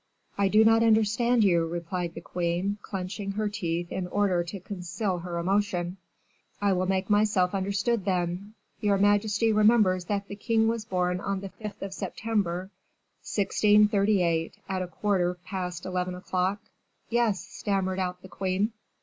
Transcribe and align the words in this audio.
"I 0.35 0.47
do 0.47 0.65
not 0.65 0.81
understand 0.81 1.43
you," 1.43 1.63
replied 1.67 2.15
the 2.15 2.21
queen, 2.21 2.79
clenching 2.81 3.33
her 3.33 3.47
teeth 3.47 3.91
in 3.91 4.07
order 4.07 4.43
to 4.43 4.59
conceal 4.59 5.19
her 5.19 5.37
emotion. 5.37 5.97
"I 6.59 6.73
will 6.73 6.87
make 6.87 7.07
myself 7.07 7.53
understood, 7.53 8.03
then. 8.03 8.55
Your 8.79 8.97
majesty 8.97 9.53
remembers 9.53 10.05
that 10.05 10.27
the 10.27 10.35
king 10.35 10.67
was 10.67 10.85
born 10.85 11.19
on 11.19 11.41
the 11.41 11.49
5th 11.49 11.83
of 11.83 11.93
September, 11.93 12.71
1638, 13.21 14.57
at 14.67 14.81
a 14.81 14.87
quarter 14.87 15.35
past 15.45 15.85
eleven 15.85 16.15
o'clock." 16.15 16.59
"Yes," 17.11 17.39
stammered 17.45 17.99
out 17.99 18.23
the 18.23 18.27
queen. 18.27 18.71